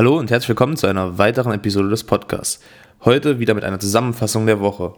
Hallo 0.00 0.16
und 0.18 0.30
herzlich 0.30 0.48
willkommen 0.48 0.78
zu 0.78 0.86
einer 0.86 1.18
weiteren 1.18 1.52
Episode 1.52 1.90
des 1.90 2.04
Podcasts. 2.04 2.60
Heute 3.04 3.38
wieder 3.38 3.52
mit 3.52 3.64
einer 3.64 3.78
Zusammenfassung 3.78 4.46
der 4.46 4.58
Woche. 4.58 4.94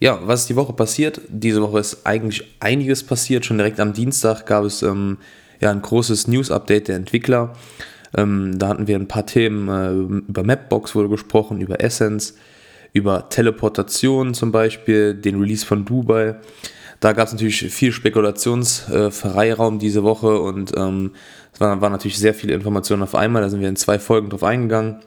Ja, 0.00 0.20
was 0.22 0.40
ist 0.40 0.48
die 0.48 0.56
Woche 0.56 0.72
passiert? 0.72 1.20
Diese 1.28 1.60
Woche 1.60 1.80
ist 1.80 2.06
eigentlich 2.06 2.42
einiges 2.58 3.04
passiert. 3.04 3.44
Schon 3.44 3.58
direkt 3.58 3.78
am 3.78 3.92
Dienstag 3.92 4.46
gab 4.46 4.64
es 4.64 4.82
ähm, 4.82 5.18
ja, 5.60 5.70
ein 5.70 5.82
großes 5.82 6.28
News-Update 6.28 6.88
der 6.88 6.96
Entwickler. 6.96 7.52
Ähm, 8.16 8.58
da 8.58 8.68
hatten 8.68 8.86
wir 8.86 8.96
ein 8.96 9.06
paar 9.06 9.26
Themen, 9.26 9.68
äh, 9.68 9.90
über 10.26 10.44
Mapbox 10.44 10.94
wurde 10.94 11.10
gesprochen, 11.10 11.60
über 11.60 11.84
Essence, 11.84 12.34
über 12.94 13.28
Teleportation 13.28 14.32
zum 14.32 14.50
Beispiel, 14.50 15.12
den 15.12 15.42
Release 15.42 15.66
von 15.66 15.84
Dubai. 15.84 16.36
Da 17.02 17.12
gab 17.14 17.26
es 17.26 17.32
natürlich 17.32 17.64
viel 17.74 17.90
Spekulationsfreiraum 17.90 19.74
äh, 19.74 19.78
diese 19.78 20.04
Woche 20.04 20.38
und 20.38 20.70
ähm, 20.76 21.10
es 21.52 21.60
waren, 21.60 21.80
waren 21.80 21.90
natürlich 21.90 22.16
sehr 22.16 22.32
viele 22.32 22.54
Informationen 22.54 23.02
auf 23.02 23.16
einmal. 23.16 23.42
Da 23.42 23.48
sind 23.48 23.60
wir 23.60 23.68
in 23.68 23.74
zwei 23.74 23.98
Folgen 23.98 24.30
drauf 24.30 24.44
eingegangen. 24.44 25.00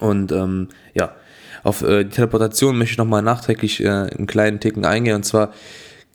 Und 0.00 0.32
ähm, 0.32 0.68
ja, 0.94 1.14
auf 1.64 1.82
äh, 1.82 2.04
die 2.04 2.10
Teleportation 2.10 2.78
möchte 2.78 2.92
ich 2.92 2.98
nochmal 2.98 3.20
nachträglich 3.20 3.84
äh, 3.84 3.88
einen 3.88 4.26
kleinen 4.26 4.58
Ticken 4.58 4.86
eingehen. 4.86 5.16
Und 5.16 5.24
zwar 5.24 5.52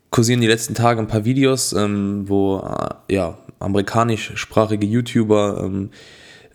kursieren 0.10 0.42
die 0.42 0.48
letzten 0.48 0.74
Tage 0.74 1.00
ein 1.00 1.08
paar 1.08 1.26
Videos, 1.26 1.74
ähm, 1.74 2.28
wo 2.28 2.58
äh, 2.58 3.14
ja, 3.14 3.38
amerikanischsprachige 3.60 4.88
YouTuber 4.88 5.62
ähm, 5.64 5.92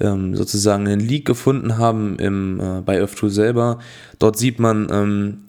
ähm, 0.01 0.35
sozusagen 0.35 0.89
einen 0.89 0.99
Leak 0.99 1.27
gefunden 1.27 1.79
haben 1.79 2.19
im, 2.19 2.59
äh, 2.59 2.81
bei 2.81 3.01
Earth2 3.01 3.29
selber. 3.29 3.79
Dort 4.19 4.37
sieht 4.37 4.59
man, 4.59 4.89
ähm, 4.91 5.45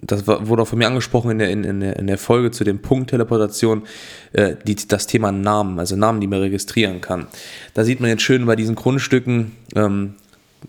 das 0.00 0.26
wurde 0.26 0.62
auch 0.62 0.68
von 0.68 0.78
mir 0.78 0.86
angesprochen 0.86 1.30
in 1.32 1.38
der, 1.38 1.50
in, 1.50 1.64
in 1.64 1.80
der, 1.80 1.98
in 1.98 2.06
der 2.06 2.18
Folge 2.18 2.50
zu 2.50 2.64
dem 2.64 2.80
Punkt 2.80 3.10
Teleportation, 3.10 3.82
äh, 4.32 4.56
die, 4.66 4.76
das 4.76 5.06
Thema 5.06 5.32
Namen, 5.32 5.78
also 5.78 5.96
Namen, 5.96 6.20
die 6.20 6.26
man 6.26 6.40
registrieren 6.40 7.00
kann. 7.00 7.26
Da 7.74 7.84
sieht 7.84 8.00
man 8.00 8.10
jetzt 8.10 8.22
schön 8.22 8.46
bei 8.46 8.56
diesen 8.56 8.74
Grundstücken, 8.74 9.52
ähm, 9.74 10.14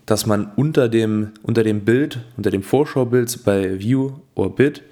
dass 0.05 0.25
man 0.25 0.51
unter 0.55 0.87
dem, 0.87 1.31
unter 1.43 1.63
dem 1.63 1.81
Bild, 1.81 2.19
unter 2.37 2.51
dem 2.51 2.63
Vorschaubild 2.63 3.43
bei 3.43 3.79
View 3.79 4.11
or 4.35 4.55
Bit, 4.55 4.83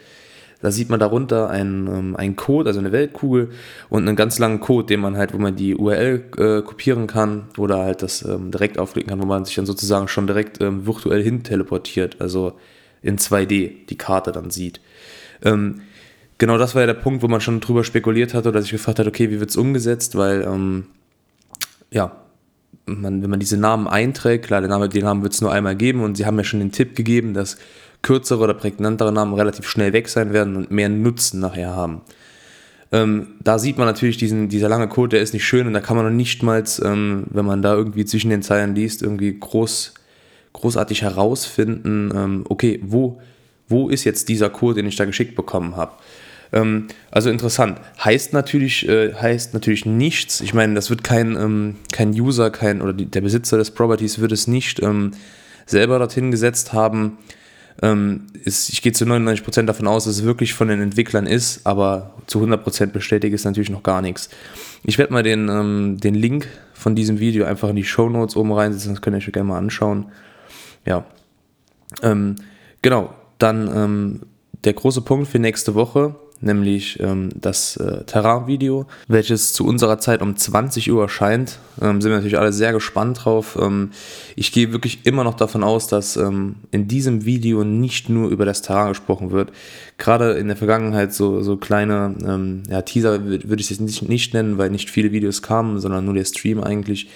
da 0.59 0.71
sieht 0.71 0.89
man 0.89 0.99
darunter 0.99 1.49
einen, 1.49 1.87
ähm, 1.87 2.15
einen 2.15 2.35
Code, 2.35 2.69
also 2.69 2.79
eine 2.79 2.91
Weltkugel 2.91 3.49
und 3.89 4.07
einen 4.07 4.15
ganz 4.15 4.39
langen 4.39 4.59
Code, 4.59 4.87
den 4.87 4.99
man 4.99 5.15
halt, 5.15 5.33
wo 5.33 5.37
man 5.37 5.55
die 5.55 5.75
URL 5.75 6.23
äh, 6.37 6.61
kopieren 6.63 7.05
kann 7.05 7.45
oder 7.57 7.77
halt 7.77 8.01
das 8.01 8.23
ähm, 8.23 8.49
direkt 8.49 8.79
aufklicken 8.79 9.11
kann, 9.11 9.21
wo 9.21 9.27
man 9.27 9.45
sich 9.45 9.55
dann 9.55 9.67
sozusagen 9.67 10.07
schon 10.07 10.25
direkt 10.25 10.59
ähm, 10.61 10.87
virtuell 10.87 11.21
hin 11.21 11.43
teleportiert, 11.43 12.19
also 12.19 12.53
in 13.01 13.17
2D 13.17 13.85
die 13.87 13.97
Karte 13.97 14.31
dann 14.31 14.49
sieht. 14.49 14.81
Ähm, 15.43 15.81
genau 16.37 16.57
das 16.57 16.75
war 16.75 16.81
ja 16.81 16.87
der 16.87 16.93
Punkt, 16.93 17.21
wo 17.23 17.27
man 17.27 17.41
schon 17.41 17.59
drüber 17.59 17.83
spekuliert 17.83 18.33
hatte 18.33 18.49
oder 18.49 18.61
sich 18.61 18.71
gefragt 18.71 18.99
hat, 18.99 19.07
okay, 19.07 19.29
wie 19.29 19.39
wird 19.39 19.49
es 19.49 19.57
umgesetzt, 19.57 20.15
weil 20.15 20.41
ähm, 20.41 20.87
ja, 21.91 22.15
man, 22.85 23.21
wenn 23.21 23.29
man 23.29 23.39
diese 23.39 23.57
Namen 23.57 23.87
einträgt, 23.87 24.47
klar, 24.47 24.61
den 24.61 24.69
Namen, 24.69 24.89
Namen 24.89 25.23
wird 25.23 25.33
es 25.33 25.41
nur 25.41 25.51
einmal 25.51 25.75
geben 25.75 26.01
und 26.01 26.15
sie 26.15 26.25
haben 26.25 26.37
ja 26.37 26.43
schon 26.43 26.59
den 26.59 26.71
Tipp 26.71 26.95
gegeben, 26.95 27.33
dass 27.33 27.57
kürzere 28.01 28.43
oder 28.43 28.53
prägnantere 28.53 29.11
Namen 29.11 29.33
relativ 29.33 29.67
schnell 29.67 29.93
weg 29.93 30.07
sein 30.07 30.33
werden 30.33 30.55
und 30.55 30.71
mehr 30.71 30.89
Nutzen 30.89 31.39
nachher 31.39 31.75
haben. 31.75 32.01
Ähm, 32.91 33.35
da 33.43 33.59
sieht 33.59 33.77
man 33.77 33.87
natürlich 33.87 34.17
diesen, 34.17 34.47
dieser 34.47 34.69
lange 34.69 34.87
Code, 34.87 35.09
der 35.09 35.21
ist 35.21 35.33
nicht 35.33 35.45
schön 35.45 35.67
und 35.67 35.73
da 35.73 35.81
kann 35.81 35.97
man 35.97 36.05
noch 36.05 36.13
nicht 36.13 36.41
mal, 36.41 36.63
ähm, 36.83 37.25
wenn 37.29 37.45
man 37.45 37.61
da 37.61 37.73
irgendwie 37.73 38.05
zwischen 38.05 38.29
den 38.29 38.41
Zeilen 38.41 38.75
liest, 38.75 39.01
irgendwie 39.01 39.37
groß, 39.37 39.93
großartig 40.57 41.03
herausfinden, 41.03 42.11
ähm, 42.15 42.45
okay, 42.49 42.79
wo, 42.83 43.21
wo 43.67 43.89
ist 43.89 44.03
jetzt 44.03 44.29
dieser 44.29 44.49
Code, 44.49 44.75
den 44.75 44.87
ich 44.87 44.95
da 44.95 45.05
geschickt 45.05 45.35
bekommen 45.35 45.75
habe. 45.75 45.91
Ähm, 46.53 46.87
also 47.11 47.29
interessant. 47.29 47.79
Heißt 48.03 48.33
natürlich, 48.33 48.87
äh, 48.87 49.13
heißt 49.13 49.53
natürlich 49.53 49.85
nichts. 49.85 50.41
Ich 50.41 50.53
meine, 50.53 50.73
das 50.73 50.89
wird 50.89 51.03
kein, 51.03 51.35
ähm, 51.35 51.75
kein 51.91 52.09
User, 52.09 52.49
kein, 52.49 52.81
oder 52.81 52.93
die, 52.93 53.05
der 53.05 53.21
Besitzer 53.21 53.57
des 53.57 53.71
Properties 53.71 54.19
wird 54.19 54.31
es 54.31 54.47
nicht 54.47 54.81
ähm, 54.81 55.11
selber 55.65 55.99
dorthin 55.99 56.31
gesetzt 56.31 56.73
haben. 56.73 57.17
Ähm, 57.83 58.27
ist, 58.43 58.69
ich 58.69 58.81
gehe 58.81 58.91
zu 58.91 59.05
99% 59.05 59.63
davon 59.63 59.87
aus, 59.87 60.05
dass 60.05 60.15
es 60.15 60.23
wirklich 60.23 60.53
von 60.53 60.67
den 60.67 60.81
Entwicklern 60.81 61.27
ist, 61.27 61.67
aber 61.67 62.15
zu 62.25 62.43
100% 62.43 62.87
bestätigt 62.87 63.35
ist 63.35 63.45
natürlich 63.45 63.69
noch 63.69 63.83
gar 63.83 64.01
nichts. 64.01 64.29
Ich 64.83 64.97
werde 64.97 65.13
mal 65.13 65.21
den, 65.21 65.47
ähm, 65.49 65.97
den 65.99 66.15
Link 66.15 66.47
von 66.73 66.95
diesem 66.95 67.19
Video 67.19 67.45
einfach 67.45 67.69
in 67.69 67.75
die 67.75 67.83
Show 67.83 68.09
Notes 68.09 68.35
oben 68.35 68.51
reinsetzen, 68.51 68.93
das 68.93 69.01
könnt 69.01 69.15
ihr 69.15 69.19
euch 69.19 69.31
gerne 69.31 69.49
mal 69.49 69.59
anschauen. 69.59 70.07
Ja. 70.87 71.05
Ähm, 72.01 72.35
genau, 72.81 73.13
dann 73.37 74.21
der 74.63 74.73
große 74.73 75.01
Punkt 75.01 75.27
für 75.27 75.39
nächste 75.39 75.75
Woche 75.75 76.15
nämlich 76.41 76.99
ähm, 76.99 77.29
das 77.35 77.77
äh, 77.77 78.03
Terrain-Video, 78.03 78.85
welches 79.07 79.53
zu 79.53 79.65
unserer 79.65 79.99
Zeit 79.99 80.21
um 80.21 80.35
20 80.35 80.91
Uhr 80.91 81.03
erscheint. 81.03 81.59
Ähm, 81.81 82.01
sind 82.01 82.11
wir 82.11 82.17
natürlich 82.17 82.37
alle 82.37 82.53
sehr 82.53 82.73
gespannt 82.73 83.25
drauf. 83.25 83.57
Ähm, 83.59 83.91
ich 84.35 84.51
gehe 84.51 84.71
wirklich 84.71 85.05
immer 85.05 85.23
noch 85.23 85.35
davon 85.35 85.63
aus, 85.63 85.87
dass 85.87 86.15
ähm, 86.15 86.57
in 86.71 86.87
diesem 86.87 87.25
Video 87.25 87.63
nicht 87.63 88.09
nur 88.09 88.29
über 88.29 88.45
das 88.45 88.61
Terrain 88.61 88.89
gesprochen 88.89 89.31
wird. 89.31 89.51
Gerade 89.97 90.33
in 90.33 90.47
der 90.47 90.57
Vergangenheit 90.57 91.13
so, 91.13 91.41
so 91.41 91.57
kleine 91.57 92.15
ähm, 92.25 92.63
ja, 92.69 92.81
Teaser 92.81 93.25
würde 93.25 93.61
ich 93.61 93.71
es 93.71 93.79
nicht, 93.79 94.07
nicht 94.07 94.33
nennen, 94.33 94.57
weil 94.57 94.69
nicht 94.69 94.89
viele 94.89 95.11
Videos 95.11 95.41
kamen, 95.41 95.79
sondern 95.79 96.05
nur 96.05 96.13
der 96.13 96.25
Stream 96.25 96.63
eigentlich. 96.63 97.09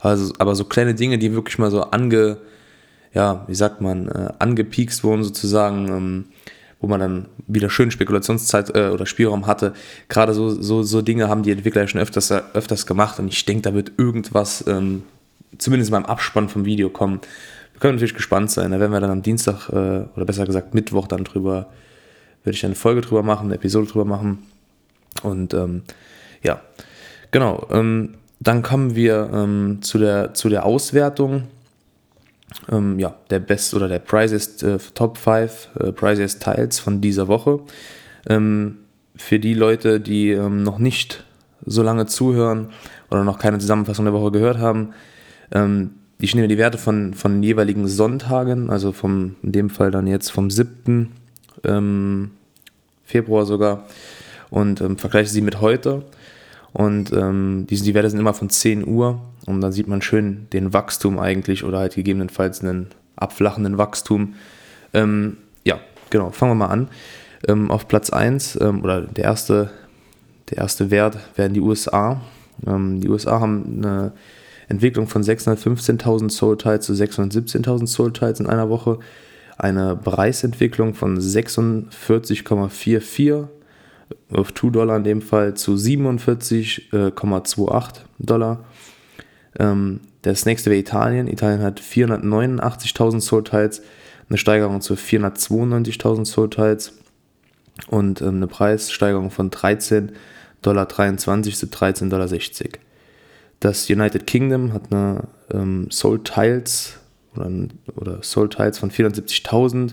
Also, 0.00 0.32
aber 0.38 0.54
so 0.54 0.64
kleine 0.64 0.94
Dinge, 0.94 1.18
die 1.18 1.34
wirklich 1.34 1.58
mal 1.58 1.72
so 1.72 1.82
ange, 1.82 2.38
ja, 3.14 3.44
wie 3.46 3.54
sagt 3.54 3.80
man, 3.80 4.08
äh, 4.08 4.28
angepiekst 4.38 5.04
wurden 5.04 5.24
sozusagen 5.24 5.88
ähm, 5.88 6.24
wo 6.80 6.86
man 6.86 7.00
dann 7.00 7.26
wieder 7.46 7.70
schön 7.70 7.90
Spekulationszeit 7.90 8.74
äh, 8.76 8.88
oder 8.88 9.06
Spielraum 9.06 9.46
hatte. 9.46 9.72
Gerade 10.08 10.32
so, 10.32 10.50
so, 10.50 10.82
so 10.82 11.02
Dinge 11.02 11.28
haben 11.28 11.42
die 11.42 11.50
Entwickler 11.50 11.82
ja 11.82 11.88
schon 11.88 12.00
öfters, 12.00 12.30
öfters 12.30 12.86
gemacht 12.86 13.18
und 13.18 13.28
ich 13.28 13.44
denke, 13.44 13.62
da 13.62 13.74
wird 13.74 13.92
irgendwas, 13.96 14.64
ähm, 14.66 15.02
zumindest 15.56 15.90
beim 15.90 16.04
Abspann 16.04 16.48
vom 16.48 16.64
Video 16.64 16.88
kommen. 16.88 17.20
Wir 17.72 17.80
können 17.80 17.94
natürlich 17.94 18.14
gespannt 18.14 18.50
sein. 18.50 18.70
Da 18.70 18.80
werden 18.80 18.92
wir 18.92 19.00
dann 19.00 19.10
am 19.10 19.22
Dienstag 19.22 19.68
äh, 19.70 20.06
oder 20.14 20.24
besser 20.24 20.46
gesagt 20.46 20.74
Mittwoch 20.74 21.08
dann 21.08 21.24
drüber, 21.24 21.68
würde 22.44 22.56
ich 22.56 22.64
eine 22.64 22.74
Folge 22.74 23.00
drüber 23.00 23.22
machen, 23.22 23.46
eine 23.46 23.56
Episode 23.56 23.88
drüber 23.88 24.04
machen. 24.04 24.38
Und 25.22 25.54
ähm, 25.54 25.82
ja, 26.42 26.60
genau. 27.30 27.66
Ähm, 27.70 28.14
dann 28.40 28.62
kommen 28.62 28.94
wir 28.94 29.30
ähm, 29.32 29.78
zu, 29.82 29.98
der, 29.98 30.32
zu 30.34 30.48
der 30.48 30.64
Auswertung 30.64 31.44
ähm, 32.70 32.98
ja, 32.98 33.14
der 33.30 33.40
Best 33.40 33.74
oder 33.74 33.88
der 33.88 33.98
Prizes 33.98 34.62
äh, 34.62 34.78
Top 34.94 35.18
5 35.18 35.68
äh, 35.78 35.92
Prizes 35.92 36.38
Tiles 36.38 36.78
von 36.78 37.00
dieser 37.00 37.28
Woche. 37.28 37.60
Ähm, 38.28 38.78
für 39.16 39.38
die 39.38 39.54
Leute, 39.54 40.00
die 40.00 40.30
ähm, 40.30 40.62
noch 40.62 40.78
nicht 40.78 41.24
so 41.64 41.82
lange 41.82 42.06
zuhören 42.06 42.70
oder 43.10 43.24
noch 43.24 43.38
keine 43.38 43.58
Zusammenfassung 43.58 44.04
der 44.04 44.14
Woche 44.14 44.32
gehört 44.32 44.58
haben, 44.58 44.94
ähm, 45.50 45.90
ich 46.20 46.34
nehme 46.34 46.48
die 46.48 46.58
Werte 46.58 46.78
von, 46.78 47.14
von 47.14 47.42
jeweiligen 47.42 47.86
Sonntagen, 47.86 48.70
also 48.70 48.92
vom, 48.92 49.36
in 49.42 49.52
dem 49.52 49.70
Fall 49.70 49.90
dann 49.90 50.06
jetzt 50.08 50.32
vom 50.32 50.50
7. 50.50 51.12
Ähm, 51.64 52.32
Februar 53.04 53.46
sogar, 53.46 53.86
und 54.50 54.80
ähm, 54.80 54.98
vergleiche 54.98 55.30
sie 55.30 55.40
mit 55.40 55.60
heute. 55.60 56.04
Und 56.72 57.10
diese, 57.10 57.82
die 57.82 57.94
Werte 57.94 58.10
sind 58.10 58.20
immer 58.20 58.34
von 58.34 58.50
10 58.50 58.86
Uhr 58.86 59.22
und 59.48 59.60
dann 59.60 59.72
sieht 59.72 59.88
man 59.88 60.02
schön 60.02 60.46
den 60.52 60.72
Wachstum 60.72 61.18
eigentlich 61.18 61.64
oder 61.64 61.78
halt 61.78 61.94
gegebenenfalls 61.94 62.62
einen 62.62 62.88
abflachenden 63.16 63.78
Wachstum. 63.78 64.34
Ähm, 64.94 65.38
ja, 65.64 65.80
genau, 66.10 66.30
fangen 66.30 66.52
wir 66.52 66.66
mal 66.66 66.66
an. 66.66 66.88
Ähm, 67.46 67.70
auf 67.70 67.88
Platz 67.88 68.10
1 68.10 68.58
ähm, 68.60 68.82
oder 68.82 69.02
der 69.02 69.24
erste, 69.24 69.70
der 70.50 70.58
erste 70.58 70.90
Wert 70.90 71.18
werden 71.36 71.54
die 71.54 71.60
USA. 71.60 72.20
Ähm, 72.66 73.00
die 73.00 73.08
USA 73.08 73.40
haben 73.40 73.78
eine 73.78 74.12
Entwicklung 74.68 75.06
von 75.06 75.22
615.000 75.22 76.30
Soul 76.30 76.58
Tiles 76.58 76.84
zu 76.84 76.92
617.000 76.92 77.86
Soul 77.86 78.12
Tiles 78.12 78.40
in 78.40 78.46
einer 78.46 78.68
Woche. 78.68 78.98
Eine 79.56 79.96
Preisentwicklung 79.96 80.92
von 80.94 81.18
46,44 81.18 83.46
auf 84.30 84.52
2 84.54 84.70
Dollar 84.70 84.96
in 84.96 85.04
dem 85.04 85.20
Fall 85.22 85.54
zu 85.54 85.74
47,28 85.74 87.92
Dollar. 88.18 88.64
Ähm, 89.58 90.00
das 90.22 90.46
nächste 90.46 90.70
wäre 90.70 90.80
Italien. 90.80 91.28
Italien 91.28 91.62
hat 91.62 91.80
489.000 91.80 93.20
Soul 93.20 93.44
Tiles, 93.44 93.82
eine 94.28 94.38
Steigerung 94.38 94.80
zu 94.80 94.94
492.000 94.94 96.26
Soul 96.26 96.50
Tiles 96.50 96.92
und 97.86 98.20
ähm, 98.20 98.36
eine 98.36 98.46
Preissteigerung 98.46 99.30
von 99.30 99.50
13,23 99.50 100.10
Dollar 100.62 100.88
zu 100.88 101.66
13,60 101.66 102.08
Dollar. 102.08 102.28
Das 103.60 103.88
United 103.90 104.26
Kingdom 104.26 104.72
hat 104.72 104.92
eine 104.92 105.24
ähm, 105.52 105.90
Soul 105.90 106.22
Tiles 106.22 106.98
oder, 107.34 107.50
oder 107.96 108.22
Soul 108.22 108.48
Tiles 108.48 108.78
von 108.78 108.90
470.000 108.90 109.92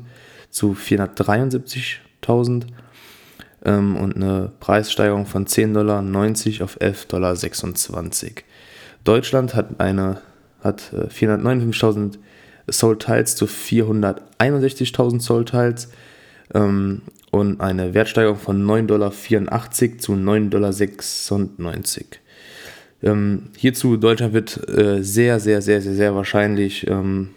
zu 0.50 0.74
473.000 0.74 2.66
ähm, 3.64 3.96
und 3.98 4.16
eine 4.16 4.52
Preissteigerung 4.60 5.26
von 5.26 5.46
10,90 5.46 5.74
Dollar 5.74 6.02
auf 6.64 6.80
11,26 6.80 7.08
Dollar. 7.08 8.44
Deutschland 9.06 9.56
hat 9.56 9.80
eine 9.80 10.22
hat 10.62 10.92
459.000 10.94 12.16
äh, 12.68 12.72
Soul 12.72 12.98
Tiles 12.98 13.36
zu 13.36 13.46
461.000 13.46 15.22
Soul 15.22 15.46
Tiles 15.46 15.90
ähm, 16.54 17.04
und 17.32 17.62
eine 17.62 17.94
Wertsteigerung 17.94 18.38
von 18.38 18.66
9,84 18.66 18.88
Dollar 18.88 19.12
zu 19.12 20.14
9,96 20.14 20.50
Dollar. 20.50 20.72
Ähm, 23.04 23.50
hierzu, 23.56 23.98
Deutschland 23.98 24.34
wird 24.34 24.68
äh, 24.70 25.04
sehr, 25.04 25.40
sehr, 25.40 25.62
sehr, 25.62 25.82
sehr, 25.82 25.94
sehr 25.94 26.16
wahrscheinlich 26.16 26.88
ähm, 26.88 27.30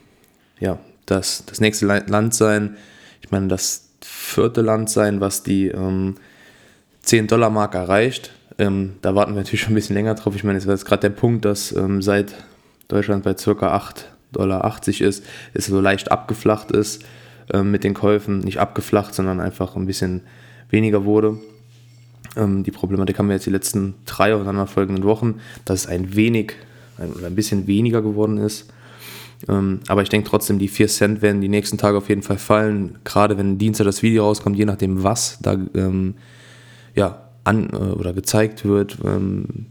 ja, 0.61 0.79
das, 1.05 1.44
das 1.44 1.61
nächste 1.61 1.87
Land 1.87 2.35
sein. 2.35 2.76
Ich 3.21 3.31
meine, 3.31 3.49
das 3.49 3.91
vierte 4.00 4.62
Land 4.62 4.88
sein, 4.88 5.21
was 5.21 5.43
die 5.43 5.69
ähm, 5.69 6.14
10-Dollar-Mark 7.05 7.75
erreicht. 7.75 8.32
Ähm, 8.58 8.94
da 9.02 9.14
warten 9.14 9.32
wir 9.32 9.43
natürlich 9.43 9.60
schon 9.60 9.72
ein 9.72 9.76
bisschen 9.76 9.94
länger 9.94 10.14
drauf. 10.14 10.34
Ich 10.34 10.44
meine, 10.44 10.58
es 10.58 10.66
war 10.66 10.75
jetzt 10.75 10.84
gerade 10.84 11.02
der 11.02 11.10
Punkt, 11.10 11.44
dass 11.44 11.72
ähm, 11.72 12.02
seit 12.02 12.34
Deutschland 12.88 13.22
bei 13.25 13.34
ca. 13.34 13.50
8,80 13.50 14.05
Dollar 14.32 14.81
ist, 14.87 15.25
es 15.55 15.66
so 15.66 15.81
leicht 15.81 16.10
abgeflacht 16.10 16.72
ist 16.72 17.05
ähm, 17.52 17.70
mit 17.70 17.84
den 17.84 17.94
Käufen. 17.94 18.40
Nicht 18.40 18.58
abgeflacht, 18.58 19.14
sondern 19.14 19.40
einfach 19.40 19.76
ein 19.76 19.87
bisschen 19.87 20.22
weniger 20.70 21.05
wurde. 21.05 21.38
Ähm, 22.37 22.64
die 22.64 22.70
Problematik 22.70 23.19
haben 23.19 23.28
wir 23.28 23.34
jetzt 23.34 23.46
die 23.46 23.50
letzten 23.50 23.94
drei 24.05 24.34
aufeinanderfolgenden 24.34 25.04
Wochen, 25.04 25.37
dass 25.64 25.82
es 25.82 25.87
ein 25.87 26.16
wenig 26.16 26.52
ein, 26.99 27.12
oder 27.12 27.28
ein 27.28 27.34
bisschen 27.37 27.66
weniger 27.66 28.02
geworden 28.02 28.38
ist. 28.38 28.72
Ähm, 29.49 29.81
aber 29.87 30.02
ich 30.02 30.08
denke 30.08 30.28
trotzdem, 30.28 30.58
die 30.58 30.69
4 30.69 30.88
Cent 30.88 31.22
werden 31.22 31.40
die 31.40 31.49
nächsten 31.49 31.78
Tage 31.78 31.96
auf 31.96 32.08
jeden 32.08 32.22
Fall 32.22 32.38
fallen. 32.38 32.99
Gerade 33.04 33.38
wenn 33.38 33.56
Dienstag 33.56 33.84
das 33.84 34.02
Video 34.02 34.25
rauskommt, 34.25 34.56
je 34.56 34.64
nachdem, 34.64 35.04
was 35.04 35.38
da 35.40 35.56
ähm, 35.75 36.16
ja, 36.96 37.27
an 37.49 37.71
äh, 37.73 37.77
oder 37.77 38.12
gezeigt 38.12 38.65
wird. 38.65 38.99
Ähm, 39.05 39.67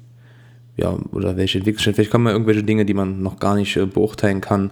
ja, 0.76 0.96
oder 1.12 1.38
welche 1.38 1.58
Entwicklung. 1.60 1.94
Vielleicht 1.94 2.12
kommen 2.12 2.28
ja 2.28 2.34
irgendwelche 2.34 2.64
Dinge, 2.64 2.86
die 2.86 2.94
man 2.94 3.22
noch 3.22 3.40
gar 3.40 3.56
nicht 3.56 3.76
äh, 3.78 3.86
beurteilen 3.86 4.42
kann 4.42 4.72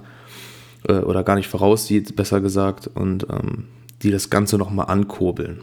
äh, 0.87 0.93
oder 0.93 1.23
gar 1.23 1.35
nicht 1.35 1.47
voraussieht, 1.47 2.15
besser 2.15 2.41
gesagt, 2.41 2.87
und 2.93 3.27
ähm, 3.29 3.65
die 4.01 4.11
das 4.11 4.29
Ganze 4.29 4.57
nochmal 4.57 4.87
ankurbeln. 4.87 5.61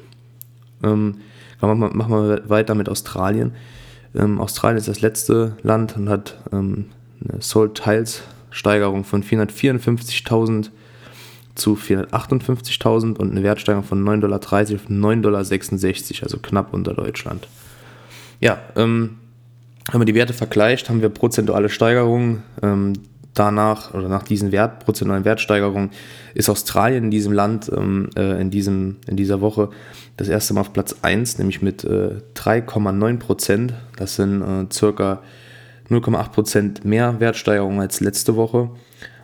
Ähm, 0.82 1.18
machen, 1.60 1.80
wir, 1.80 1.94
machen 1.94 2.28
wir 2.28 2.48
weiter 2.48 2.74
mit 2.74 2.88
Australien. 2.88 3.52
Ähm, 4.14 4.40
Australien 4.40 4.78
ist 4.78 4.88
das 4.88 5.00
letzte 5.00 5.56
Land 5.62 5.96
und 5.96 6.08
hat 6.08 6.38
ähm, 6.52 6.86
eine 7.28 7.40
Sold 7.40 7.74
Tiles 7.74 8.22
Steigerung 8.50 9.04
von 9.04 9.22
454.000 9.22 10.70
zu 11.54 11.74
458.000 11.74 13.16
und 13.16 13.30
eine 13.30 13.42
Wertsteigerung 13.42 13.84
von 13.84 14.02
9,30 14.02 14.20
Dollar 14.20 14.36
auf 14.36 14.88
9,66 14.88 15.20
Dollar, 15.20 16.22
also 16.22 16.38
knapp 16.38 16.72
unter 16.72 16.94
Deutschland. 16.94 17.46
Ja, 18.40 18.58
ähm, 18.76 19.18
wenn 19.90 19.98
man 19.98 20.06
die 20.06 20.14
Werte 20.14 20.32
vergleicht, 20.32 20.88
haben 20.88 21.02
wir 21.02 21.08
prozentuale 21.08 21.68
Steigerungen. 21.68 22.42
Ähm, 22.62 22.94
danach 23.34 23.94
oder 23.94 24.08
nach 24.08 24.22
diesen 24.22 24.52
Wert, 24.52 24.84
prozentualen 24.84 25.24
Wertsteigerungen 25.24 25.90
ist 26.34 26.48
Australien 26.48 27.04
in 27.04 27.10
diesem 27.10 27.32
Land 27.32 27.70
ähm, 27.74 28.10
äh, 28.16 28.40
in, 28.40 28.50
diesem, 28.50 28.96
in 29.06 29.16
dieser 29.16 29.40
Woche 29.40 29.70
das 30.16 30.28
erste 30.28 30.54
Mal 30.54 30.62
auf 30.62 30.72
Platz 30.72 30.96
1, 31.02 31.38
nämlich 31.38 31.62
mit 31.62 31.84
äh, 31.84 32.16
3,9 32.34 33.18
Prozent. 33.18 33.74
Das 33.96 34.16
sind 34.16 34.42
äh, 34.42 34.66
circa 34.72 35.22
0,8% 35.88 36.86
mehr 36.86 37.20
Wertsteigerung 37.20 37.80
als 37.80 38.00
letzte 38.00 38.36
Woche. 38.36 38.70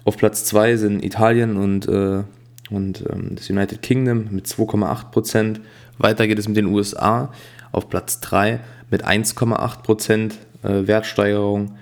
Auf 0.09 0.17
Platz 0.17 0.47
2 0.47 0.77
sind 0.77 1.05
Italien 1.05 1.59
und, 1.59 1.87
äh, 1.87 2.23
und 2.71 3.05
ähm, 3.13 3.33
das 3.35 3.51
United 3.51 3.83
Kingdom 3.83 4.29
mit 4.31 4.47
2,8%. 4.47 5.61
Weiter 5.99 6.27
geht 6.27 6.39
es 6.39 6.49
mit 6.49 6.57
den 6.57 6.65
USA 6.65 7.31
auf 7.73 7.91
Platz 7.91 8.19
3 8.21 8.59
mit 8.91 9.07
1,8% 9.07 10.33
äh, 10.63 10.87
Wertsteigerung. 10.87 11.77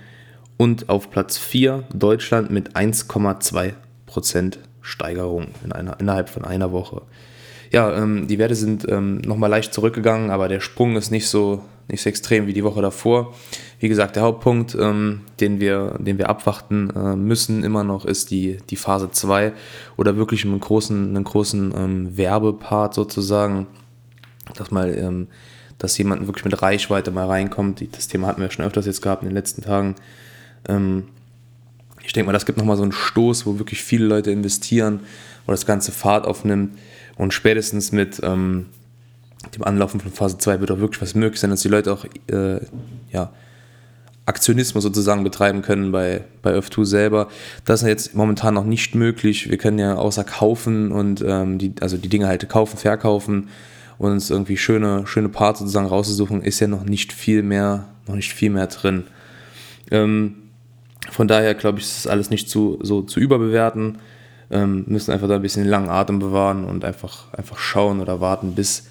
Und 0.57 0.89
auf 0.89 1.09
Platz 1.09 1.37
4 1.37 1.85
Deutschland 1.93 2.51
mit 2.51 2.75
1,2% 2.75 4.57
Steigerung 4.81 5.47
in 5.63 5.71
einer, 5.71 5.97
innerhalb 6.01 6.27
von 6.27 6.43
einer 6.43 6.73
Woche. 6.73 7.03
Ja, 7.71 7.95
ähm, 7.95 8.27
die 8.27 8.39
Werte 8.39 8.55
sind 8.55 8.85
ähm, 8.89 9.19
nochmal 9.19 9.49
leicht 9.49 9.73
zurückgegangen, 9.73 10.31
aber 10.31 10.49
der 10.49 10.59
Sprung 10.59 10.97
ist 10.97 11.11
nicht 11.11 11.29
so, 11.29 11.63
nicht 11.87 12.01
so 12.01 12.09
extrem 12.09 12.47
wie 12.47 12.53
die 12.53 12.63
Woche 12.63 12.81
davor. 12.81 13.33
Wie 13.79 13.87
gesagt, 13.87 14.15
der 14.15 14.23
Hauptpunkt, 14.23 14.75
ähm, 14.79 15.21
den, 15.39 15.59
wir, 15.59 15.95
den 15.99 16.17
wir 16.17 16.29
abwarten 16.29 16.89
äh, 16.95 17.15
müssen 17.15 17.63
immer 17.63 17.83
noch, 17.83 18.05
ist 18.05 18.31
die, 18.31 18.57
die 18.69 18.75
Phase 18.75 19.11
2 19.11 19.53
oder 19.95 20.17
wirklich 20.17 20.43
einen 20.43 20.59
großen, 20.59 21.09
einen 21.09 21.23
großen 21.23 21.73
ähm, 21.75 22.17
Werbepart 22.17 22.93
sozusagen, 22.93 23.67
dass 24.55 24.71
mal, 24.71 24.97
ähm, 24.97 25.27
dass 25.77 25.97
jemand 25.97 26.27
wirklich 26.27 26.45
mit 26.45 26.61
Reichweite 26.61 27.11
mal 27.11 27.27
reinkommt. 27.27 27.83
Das 27.95 28.07
Thema 28.07 28.27
hatten 28.27 28.41
wir 28.41 28.51
schon 28.51 28.65
öfters 28.65 28.85
jetzt 28.85 29.01
gehabt 29.01 29.23
in 29.23 29.29
den 29.29 29.35
letzten 29.35 29.61
Tagen. 29.61 29.95
Ähm, 30.67 31.05
ich 32.03 32.13
denke 32.13 32.27
mal, 32.27 32.33
das 32.33 32.45
gibt 32.45 32.57
nochmal 32.57 32.77
so 32.77 32.83
einen 32.83 32.93
Stoß, 32.93 33.45
wo 33.45 33.59
wirklich 33.59 33.83
viele 33.83 34.05
Leute 34.05 34.31
investieren, 34.31 35.01
wo 35.45 35.51
das 35.51 35.65
ganze 35.65 35.91
Fahrt 35.91 36.25
aufnimmt 36.25 36.77
und 37.17 37.33
spätestens 37.33 37.91
mit 37.91 38.19
ähm, 38.23 38.67
dem 39.55 39.63
Anlaufen 39.63 39.99
von 39.99 40.11
Phase 40.11 40.37
2 40.37 40.59
wird 40.59 40.71
auch 40.71 40.79
wirklich 40.79 41.01
was 41.01 41.15
möglich 41.15 41.39
sein, 41.39 41.49
dass 41.49 41.61
die 41.61 41.69
Leute 41.69 41.93
auch 41.93 42.05
äh, 42.27 42.59
ja, 43.11 43.31
Aktionismus 44.25 44.83
sozusagen 44.83 45.23
betreiben 45.23 45.61
können 45.61 45.91
bei, 45.91 46.23
bei 46.41 46.53
Öf2 46.53 46.85
selber. 46.85 47.29
Das 47.63 47.81
ist 47.81 47.87
jetzt 47.87 48.15
momentan 48.15 48.53
noch 48.53 48.65
nicht 48.65 48.93
möglich. 48.93 49.49
Wir 49.49 49.57
können 49.57 49.79
ja 49.79 49.95
außer 49.95 50.23
kaufen 50.23 50.91
und 50.91 51.23
ähm, 51.25 51.57
die, 51.57 51.73
also 51.79 51.97
die 51.97 52.09
Dinge 52.09 52.27
halt 52.27 52.47
kaufen, 52.49 52.77
verkaufen 52.77 53.47
und 53.97 54.11
uns 54.11 54.29
irgendwie 54.29 54.57
schöne, 54.57 55.07
schöne 55.07 55.29
Parts 55.29 55.59
sozusagen 55.59 55.87
rauszusuchen, 55.87 56.41
ist 56.41 56.59
ja 56.59 56.67
noch 56.67 56.83
nicht 56.83 57.13
viel 57.13 57.41
mehr, 57.41 57.87
noch 58.05 58.15
nicht 58.15 58.33
viel 58.33 58.49
mehr 58.49 58.67
drin. 58.67 59.05
Ähm, 59.91 60.35
von 61.09 61.27
daher 61.27 61.55
glaube 61.55 61.79
ich, 61.79 61.85
ist 61.85 62.05
das 62.05 62.11
alles 62.11 62.29
nicht 62.29 62.49
zu, 62.49 62.79
so 62.81 63.01
zu 63.03 63.21
überbewerten. 63.21 63.99
Ähm, 64.49 64.83
müssen 64.87 65.11
einfach 65.11 65.27
da 65.27 65.35
ein 65.35 65.41
bisschen 65.41 65.65
langen 65.65 65.89
Atem 65.89 66.19
bewahren 66.19 66.65
und 66.65 66.85
einfach, 66.85 67.33
einfach 67.33 67.57
schauen 67.57 67.99
oder 68.01 68.19
warten, 68.21 68.55
bis, 68.55 68.87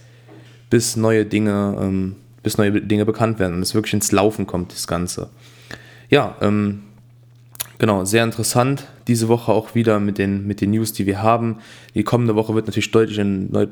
bis 0.71 0.97
neue 0.97 1.25
Dinge, 1.25 1.77
ähm, 1.81 2.17
bis 2.43 2.59
neue 2.59 2.81
Dinge 2.81 3.05
bekannt 3.05 3.39
werden 3.39 3.55
und 3.55 3.63
es 3.63 3.75
wirklich 3.75 3.95
ins 3.95 4.13
Laufen 4.13 4.47
kommt, 4.47 4.73
das 4.73 4.87
Ganze. 4.87 5.31
Ja, 6.09 6.37
ähm, 6.41 6.83
genau, 7.79 8.05
sehr 8.05 8.25
interessant. 8.25 8.87
Diese 9.09 9.29
Woche 9.29 9.53
auch 9.53 9.75
wieder 9.75 10.01
mit 10.01 10.19
den, 10.19 10.47
mit 10.47 10.61
den 10.61 10.71
News, 10.71 10.93
die 10.93 11.07
wir 11.07 11.23
haben. 11.23 11.59
Die 11.95 12.05
kommende 12.05 12.35
Woche 12.35 12.55
wird 12.55 12.67
natürlich 12.67 12.91
deutlich, 12.91 13.21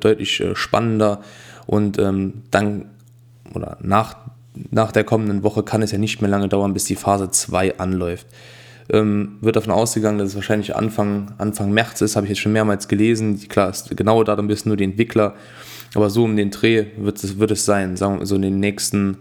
deutlich 0.00 0.40
äh, 0.40 0.54
spannender 0.54 1.20
und 1.66 1.98
ähm, 1.98 2.42
dann 2.50 2.86
oder 3.54 3.78
nach, 3.80 4.16
nach 4.70 4.92
der 4.92 5.04
kommenden 5.04 5.42
Woche 5.42 5.62
kann 5.62 5.82
es 5.82 5.92
ja 5.92 5.98
nicht 5.98 6.20
mehr 6.20 6.30
lange 6.30 6.48
dauern, 6.48 6.74
bis 6.74 6.84
die 6.84 6.96
Phase 6.96 7.30
2 7.30 7.78
anläuft. 7.78 8.26
Ähm, 8.90 9.38
wird 9.40 9.56
davon 9.56 9.72
ausgegangen, 9.72 10.18
dass 10.18 10.28
es 10.28 10.34
wahrscheinlich 10.34 10.76
Anfang, 10.76 11.32
Anfang 11.38 11.72
März 11.72 12.02
ist, 12.02 12.16
habe 12.16 12.26
ich 12.26 12.30
jetzt 12.30 12.40
schon 12.40 12.52
mehrmals 12.52 12.86
gelesen. 12.86 13.38
Klar, 13.48 13.68
das 13.68 13.88
genaue 13.88 14.24
Datum 14.24 14.48
wissen 14.48 14.68
nur 14.68 14.76
die 14.76 14.84
Entwickler, 14.84 15.34
aber 15.94 16.10
so 16.10 16.24
um 16.24 16.36
den 16.36 16.50
Dreh 16.50 16.86
wird 16.96 17.22
es, 17.22 17.38
wird 17.38 17.50
es 17.50 17.64
sein, 17.64 17.96
sagen 17.96 18.18
wir 18.18 18.26
so 18.26 18.36
in 18.36 18.42
den 18.42 18.60
nächsten 18.60 19.18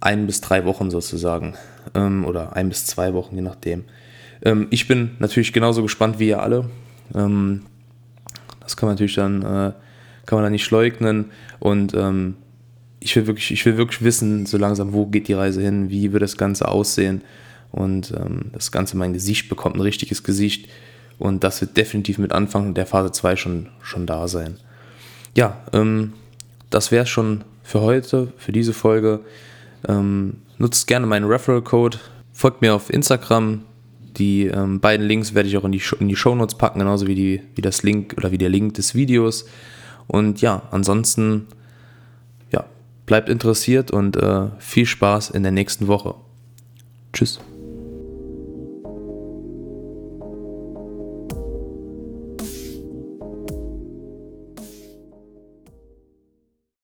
ein 0.00 0.26
bis 0.26 0.40
drei 0.40 0.64
Wochen 0.64 0.90
sozusagen. 0.90 1.54
Ähm, 1.94 2.24
oder 2.24 2.54
ein 2.56 2.68
bis 2.68 2.86
zwei 2.86 3.14
Wochen, 3.14 3.36
je 3.36 3.42
nachdem. 3.42 3.84
Ähm, 4.44 4.66
ich 4.70 4.88
bin 4.88 5.12
natürlich 5.18 5.52
genauso 5.52 5.82
gespannt 5.82 6.18
wie 6.18 6.28
ihr 6.28 6.42
alle. 6.42 6.68
Ähm, 7.14 7.62
das 8.60 8.76
kann 8.76 8.88
man 8.88 8.94
natürlich 8.94 9.14
dann, 9.14 9.42
äh, 9.42 9.72
kann 10.26 10.36
man 10.36 10.42
dann 10.42 10.52
nicht 10.52 10.70
leugnen. 10.70 11.30
Und 11.60 11.94
ähm, 11.94 12.36
ich 13.00 13.16
will 13.16 13.26
wirklich, 13.26 13.50
ich 13.50 13.64
will 13.64 13.76
wirklich 13.76 14.02
wissen, 14.02 14.46
so 14.46 14.58
langsam, 14.58 14.92
wo 14.92 15.06
geht 15.06 15.28
die 15.28 15.32
Reise 15.32 15.62
hin, 15.62 15.90
wie 15.90 16.12
wird 16.12 16.22
das 16.22 16.36
Ganze 16.36 16.68
aussehen 16.68 17.22
und 17.72 18.12
ähm, 18.12 18.50
das 18.52 18.70
Ganze 18.70 18.96
mein 18.96 19.12
Gesicht 19.12 19.48
bekommt, 19.48 19.76
ein 19.76 19.80
richtiges 19.80 20.22
Gesicht 20.22 20.68
und 21.18 21.42
das 21.42 21.60
wird 21.60 21.76
definitiv 21.76 22.18
mit 22.18 22.32
Anfang 22.32 22.74
der 22.74 22.86
Phase 22.86 23.10
2 23.10 23.36
schon, 23.36 23.68
schon 23.80 24.06
da 24.06 24.28
sein. 24.28 24.58
Ja, 25.34 25.62
ähm, 25.72 26.12
das 26.70 26.90
wäre 26.90 27.06
schon 27.06 27.44
für 27.62 27.80
heute, 27.80 28.32
für 28.36 28.52
diese 28.52 28.72
Folge. 28.72 29.20
Ähm, 29.88 30.38
nutzt 30.58 30.86
gerne 30.86 31.06
meinen 31.06 31.26
Referral-Code, 31.26 31.98
folgt 32.32 32.62
mir 32.62 32.74
auf 32.74 32.90
Instagram. 32.90 33.62
Die 34.16 34.46
ähm, 34.46 34.80
beiden 34.80 35.06
Links 35.06 35.34
werde 35.34 35.48
ich 35.48 35.56
auch 35.56 35.64
in 35.64 35.72
die, 35.72 35.82
in 35.98 36.08
die 36.08 36.16
Show 36.16 36.34
Notes 36.34 36.56
packen, 36.56 36.78
genauso 36.80 37.06
wie, 37.06 37.14
die, 37.14 37.42
wie 37.54 37.62
das 37.62 37.82
Link 37.82 38.14
oder 38.18 38.30
wie 38.30 38.38
der 38.38 38.50
Link 38.50 38.74
des 38.74 38.94
Videos. 38.94 39.46
Und 40.06 40.42
ja, 40.42 40.62
ansonsten 40.70 41.46
ja, 42.50 42.64
bleibt 43.06 43.28
interessiert 43.28 43.90
und 43.90 44.16
äh, 44.16 44.48
viel 44.58 44.86
Spaß 44.86 45.30
in 45.30 45.42
der 45.42 45.52
nächsten 45.52 45.86
Woche. 45.86 46.14
Tschüss. 47.12 47.40